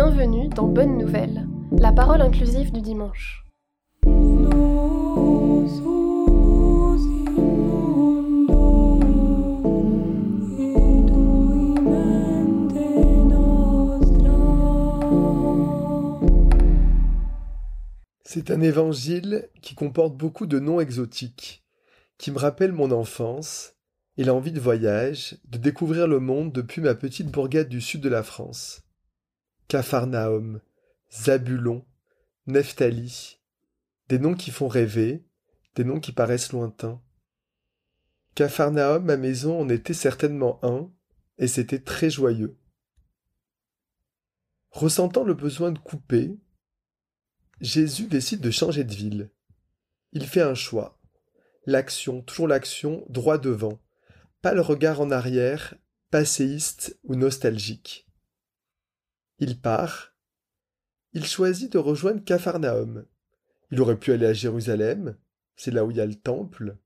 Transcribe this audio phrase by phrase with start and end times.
[0.00, 3.44] Bienvenue dans Bonne Nouvelle, la parole inclusive du dimanche.
[18.22, 21.64] C'est un évangile qui comporte beaucoup de noms exotiques,
[22.18, 23.74] qui me rappelle mon enfance
[24.16, 28.08] et l'envie de voyage, de découvrir le monde depuis ma petite bourgade du sud de
[28.08, 28.84] la France.
[29.68, 30.62] Capharnaüm,
[31.12, 31.84] Zabulon,
[32.46, 33.38] Nephtali,
[34.08, 35.26] des noms qui font rêver,
[35.74, 37.02] des noms qui paraissent lointains.
[38.34, 40.90] Capharnaüm, ma maison, en était certainement un,
[41.36, 42.56] et c'était très joyeux.
[44.70, 46.34] Ressentant le besoin de couper,
[47.60, 49.30] Jésus décide de changer de ville.
[50.12, 50.98] Il fait un choix.
[51.66, 53.78] L'action, toujours l'action, droit devant.
[54.40, 55.74] Pas le regard en arrière,
[56.10, 58.07] passéiste ou nostalgique.
[59.40, 60.16] Il part.
[61.12, 63.06] Il choisit de rejoindre Capharnaüm.
[63.70, 65.16] Il aurait pu aller à Jérusalem,
[65.54, 66.76] c'est là où il y a le temple.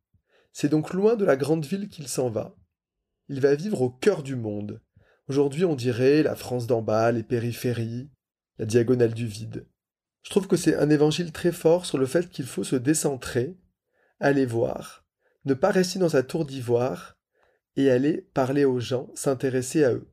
[0.53, 2.55] C'est donc loin de la grande ville qu'il s'en va.
[3.29, 4.83] Il va vivre au cœur du monde.
[5.29, 8.11] Aujourd'hui, on dirait la France d'en bas, les périphéries,
[8.59, 9.67] la diagonale du vide.
[10.23, 13.57] Je trouve que c'est un évangile très fort sur le fait qu'il faut se décentrer,
[14.21, 15.07] aller voir,
[15.47, 17.17] ne pas rester dans sa tour d'ivoire
[17.77, 20.12] et aller parler aux gens, s'intéresser à eux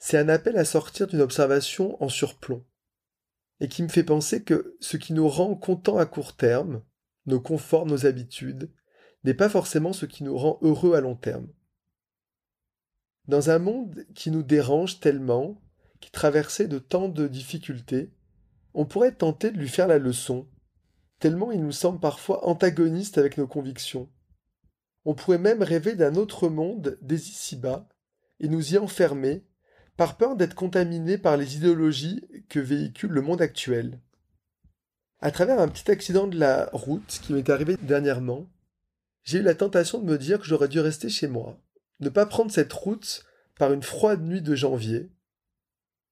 [0.00, 2.64] c'est un appel à sortir d'une observation en surplomb,
[3.60, 6.82] et qui me fait penser que ce qui nous rend contents à court terme,
[7.26, 8.72] nos conforts, nos habitudes,
[9.24, 11.48] n'est pas forcément ce qui nous rend heureux à long terme.
[13.28, 15.60] Dans un monde qui nous dérange tellement,
[16.00, 18.10] qui traversait de tant de difficultés,
[18.72, 20.48] on pourrait tenter de lui faire la leçon,
[21.18, 24.08] tellement il nous semble parfois antagoniste avec nos convictions.
[25.04, 27.86] On pourrait même rêver d'un autre monde dès ici-bas,
[28.38, 29.44] et nous y enfermer
[30.00, 34.00] par peur d'être contaminé par les idéologies que véhicule le monde actuel.
[35.20, 38.48] À travers un petit accident de la route qui m'est arrivé dernièrement,
[39.24, 41.60] j'ai eu la tentation de me dire que j'aurais dû rester chez moi,
[42.00, 43.26] ne pas prendre cette route
[43.58, 45.10] par une froide nuit de janvier,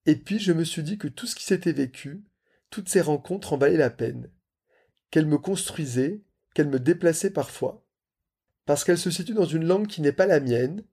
[0.05, 2.23] et puis je me suis dit que tout ce qui s'était vécu,
[2.69, 4.29] toutes ces rencontres en valaient la peine,
[5.09, 6.21] qu'elles me construisaient,
[6.53, 7.83] qu'elles me déplaçaient parfois,
[8.67, 10.83] parce qu'elles se situent dans une langue qui n'est pas la mienne,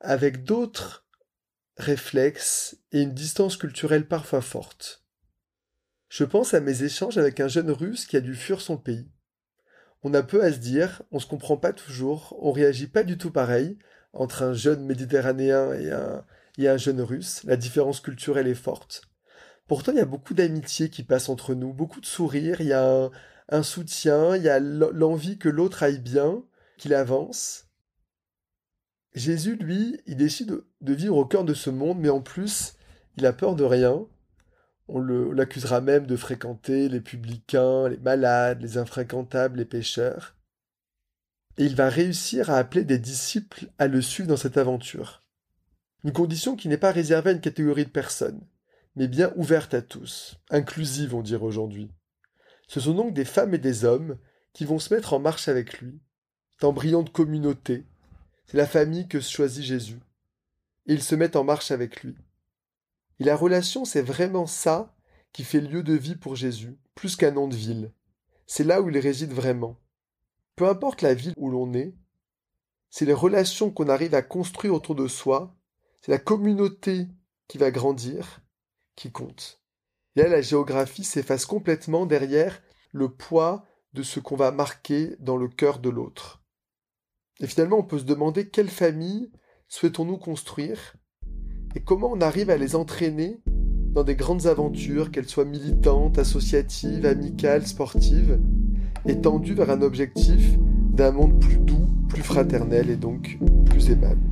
[0.00, 1.02] avec d'autres
[1.76, 5.04] réflexes et une distance culturelle parfois forte.
[6.08, 9.10] Je pense à mes échanges avec un jeune russe qui a dû fuir son pays.
[10.02, 13.16] On a peu à se dire, on se comprend pas toujours, on réagit pas du
[13.16, 13.78] tout pareil
[14.12, 16.24] entre un jeune méditerranéen et un,
[16.58, 19.02] et un jeune russe, la différence culturelle est forte.
[19.66, 22.72] Pourtant, il y a beaucoup d'amitié qui passe entre nous, beaucoup de sourires, il y
[22.72, 23.10] a un,
[23.48, 26.42] un soutien, il y a l'envie que l'autre aille bien,
[26.76, 27.68] qu'il avance.
[29.14, 32.74] Jésus, lui, il décide de vivre au cœur de ce monde, mais en plus,
[33.16, 34.06] il a peur de rien.
[34.88, 40.34] On l'accusera même de fréquenter les publicains, les malades, les infréquentables, les pécheurs.
[41.58, 45.22] Et il va réussir à appeler des disciples à le suivre dans cette aventure.
[46.04, 48.40] Une condition qui n'est pas réservée à une catégorie de personnes,
[48.96, 51.90] mais bien ouverte à tous, inclusive on dirait aujourd'hui.
[52.66, 54.18] Ce sont donc des femmes et des hommes
[54.52, 56.00] qui vont se mettre en marche avec lui,
[56.60, 57.86] dans brillante communauté,
[58.46, 60.00] c'est la famille que choisit Jésus.
[60.86, 62.16] Et ils se mettent en marche avec lui.
[63.20, 64.94] Et la relation, c'est vraiment ça
[65.32, 67.92] qui fait lieu de vie pour Jésus, plus qu'un nom de ville.
[68.46, 69.78] C'est là où il réside vraiment.
[70.56, 71.94] Peu importe la ville où l'on est,
[72.90, 75.56] c'est les relations qu'on arrive à construire autour de soi,
[76.02, 77.08] c'est la communauté
[77.48, 78.40] qui va grandir,
[78.96, 79.62] qui compte.
[80.16, 83.64] Et là, la géographie s'efface complètement derrière le poids
[83.94, 86.41] de ce qu'on va marquer dans le cœur de l'autre.
[87.42, 89.30] Et finalement, on peut se demander quelle famille
[89.68, 90.94] souhaitons-nous construire
[91.74, 93.42] et comment on arrive à les entraîner
[93.92, 98.40] dans des grandes aventures, qu'elles soient militantes, associatives, amicales, sportives,
[99.06, 100.56] et tendues vers un objectif
[100.92, 104.31] d'un monde plus doux, plus fraternel et donc plus aimable.